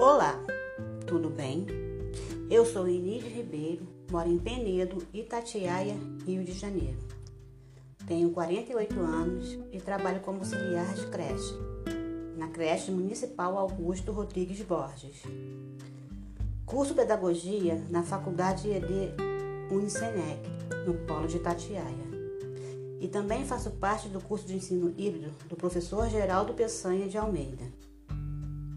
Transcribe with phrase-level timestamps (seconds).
[0.00, 0.34] Olá,
[1.06, 1.66] tudo bem?
[2.48, 5.94] Eu sou Inide Ribeiro, moro em Penedo, Itatiaia,
[6.26, 6.96] Rio de Janeiro.
[8.06, 11.52] Tenho 48 anos e trabalho como auxiliar de creche,
[12.38, 15.22] na creche municipal Augusto Rodrigues Borges.
[16.64, 19.12] Curso Pedagogia na Faculdade ED
[19.70, 20.40] Unicenec,
[20.86, 22.08] no Polo de Itatiaia.
[23.02, 27.89] E também faço parte do curso de ensino híbrido do professor Geraldo Peçanha de Almeida.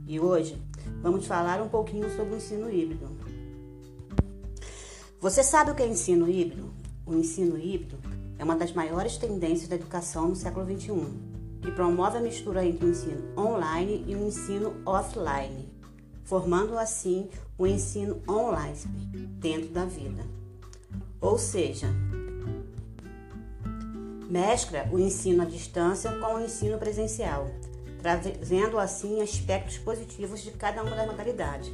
[0.05, 0.61] E hoje
[1.01, 3.09] vamos falar um pouquinho sobre o ensino híbrido.
[5.19, 6.73] Você sabe o que é ensino híbrido?
[7.05, 7.97] O ensino híbrido
[8.37, 11.07] é uma das maiores tendências da educação no século XXI,
[11.61, 15.69] que promove a mistura entre o ensino online e o ensino offline,
[16.25, 18.77] formando assim o ensino online
[19.39, 20.25] dentro da vida.
[21.21, 21.87] Ou seja,
[24.29, 27.47] mescla o ensino à distância com o ensino presencial,
[28.03, 31.71] trazendo assim aspectos positivos de cada uma das modalidades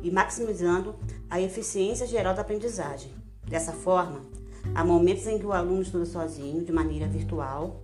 [0.00, 0.94] e maximizando
[1.28, 3.10] a eficiência geral da aprendizagem.
[3.44, 4.20] Dessa forma,
[4.76, 7.82] há momentos em que o aluno estuda sozinho, de maneira virtual,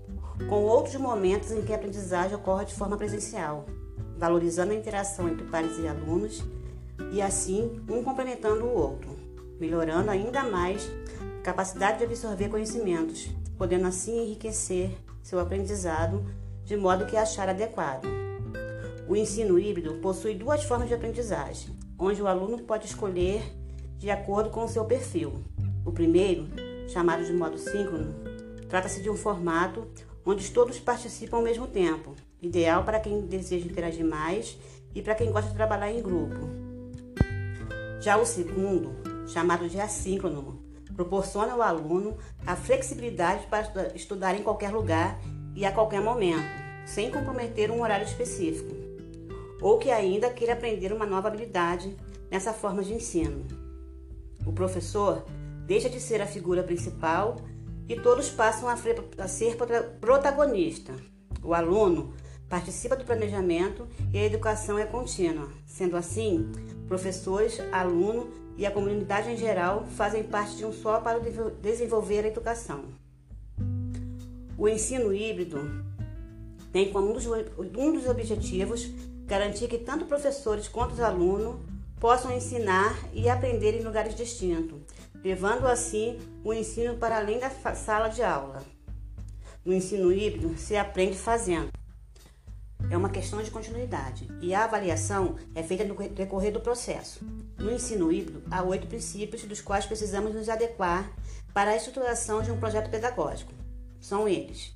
[0.49, 3.67] com outros momentos em que a aprendizagem ocorre de forma presencial,
[4.17, 6.45] valorizando a interação entre pares e alunos
[7.13, 9.11] e assim um complementando o outro,
[9.59, 10.89] melhorando ainda mais
[11.41, 16.25] a capacidade de absorver conhecimentos, podendo assim enriquecer seu aprendizado
[16.69, 18.07] de modo que achar adequado.
[19.09, 23.43] O ensino híbrido possui duas formas de aprendizagem, onde o aluno pode escolher
[23.97, 25.43] de acordo com o seu perfil.
[25.83, 26.47] O primeiro,
[26.87, 28.15] chamado de modo síncrono,
[28.69, 29.89] trata-se de um formato
[30.27, 34.59] onde todos participam ao mesmo tempo, ideal para quem deseja interagir mais
[34.95, 36.37] e para quem gosta de trabalhar em grupo.
[37.99, 38.95] Já o segundo,
[39.27, 40.63] chamado de assíncrono,
[40.95, 45.19] proporciona ao aluno a flexibilidade para estudar em qualquer lugar
[45.59, 46.47] e a qualquer momento,
[46.87, 48.77] sem comprometer um horário específico
[49.61, 51.97] ou que ainda queira aprender uma nova habilidade
[52.31, 53.45] nessa forma de ensino.
[54.47, 55.25] O professor
[55.67, 57.35] deixa de ser a figura principal
[57.89, 58.77] e todos passam a
[59.27, 59.57] ser
[60.01, 60.95] protagonista.
[61.43, 62.15] O aluno
[62.49, 65.49] participa do planejamento e a educação é contínua.
[65.67, 66.53] Sendo assim,
[66.87, 71.19] professores, aluno e a comunidade em geral fazem parte de um só para
[71.61, 73.08] desenvolver a educação.
[74.59, 75.85] O ensino híbrido
[76.73, 78.91] tem como um dos objetivos
[79.25, 81.61] garantir que tanto professores quanto os alunos
[82.01, 84.81] possam ensinar e aprender em lugares distintos,
[85.23, 88.65] levando assim o ensino para além da sala de aula.
[89.65, 91.71] No ensino híbrido, se aprende fazendo.
[92.91, 97.25] É uma questão de continuidade e a avaliação é feita no decorrer do processo.
[97.57, 101.13] No ensino híbrido, há oito princípios dos quais precisamos nos adequar
[101.55, 103.58] para a estruturação de um projeto pedagógico.
[104.01, 104.75] São eles: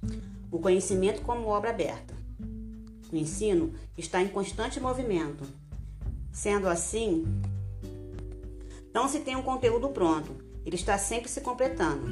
[0.51, 2.15] o conhecimento como obra aberta,
[3.13, 5.45] o ensino está em constante movimento.
[6.33, 7.25] Sendo assim,
[8.95, 10.35] não se tem um conteúdo pronto,
[10.65, 12.07] ele está sempre se completando.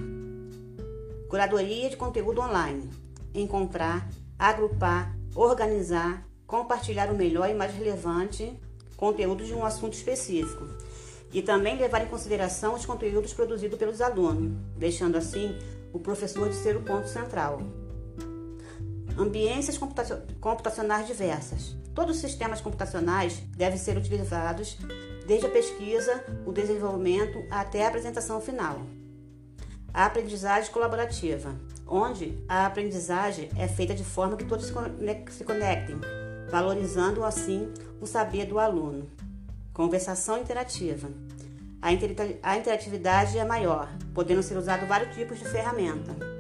[1.29, 2.91] Curadoria de conteúdo online.
[3.33, 8.59] Encontrar, agrupar, organizar, compartilhar o melhor e mais relevante
[8.97, 10.67] conteúdo de um assunto específico.
[11.33, 15.57] E também levar em consideração os conteúdos produzidos pelos alunos, deixando assim
[15.93, 17.61] o professor de ser o ponto central.
[19.19, 19.79] Ambiências
[20.41, 21.77] computacionais diversas.
[21.95, 24.79] Todos os sistemas computacionais devem ser utilizados
[25.27, 28.81] desde a pesquisa, o desenvolvimento até a apresentação final.
[29.93, 31.55] A aprendizagem colaborativa,
[31.87, 35.97] onde a aprendizagem é feita de forma que todos se conectem,
[36.49, 39.11] valorizando assim o saber do aluno.
[39.73, 41.09] Conversação interativa.
[41.83, 46.31] A interatividade é maior, podendo ser usado vários tipos de ferramenta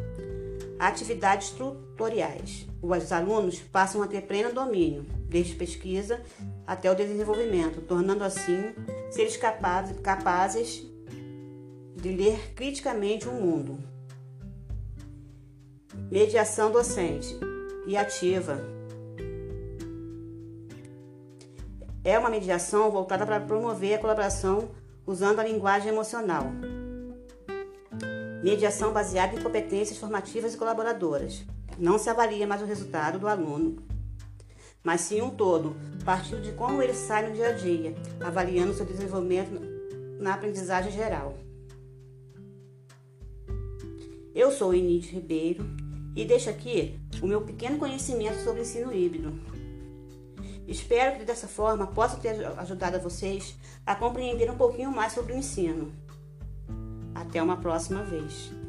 [0.81, 2.67] atividades tutoriais.
[2.81, 6.23] Os alunos passam a ter pleno domínio, desde pesquisa
[6.67, 8.75] até o desenvolvimento, tornando assim
[9.11, 10.83] seres capazes, capazes
[11.95, 13.79] de ler criticamente o mundo.
[16.11, 17.39] Mediação docente
[17.87, 18.59] e ativa.
[22.03, 24.71] É uma mediação voltada para promover a colaboração
[25.11, 26.45] usando a linguagem emocional,
[28.43, 31.45] Mediação baseada em competências formativas e colaboradoras.
[31.79, 33.83] Não se avalia mais o resultado do aluno,
[34.83, 35.77] mas sim um todo,
[36.07, 39.61] partindo de como ele sai no dia a dia, avaliando seu desenvolvimento
[40.19, 41.37] na aprendizagem geral.
[44.35, 45.67] Eu sou Inês Ribeiro
[46.17, 49.39] e deixo aqui o meu pequeno conhecimento sobre ensino híbrido.
[50.71, 55.37] Espero que dessa forma possa ter ajudado vocês a compreender um pouquinho mais sobre o
[55.37, 55.93] ensino.
[57.13, 58.60] Até uma próxima vez.